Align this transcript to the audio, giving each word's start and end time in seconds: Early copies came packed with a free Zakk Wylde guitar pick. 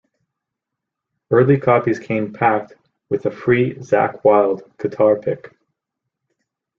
Early 1.29 1.59
copies 1.59 1.99
came 1.99 2.33
packed 2.33 2.73
with 3.09 3.27
a 3.27 3.31
free 3.31 3.75
Zakk 3.75 4.23
Wylde 4.23 4.63
guitar 4.79 5.15
pick. 5.15 5.55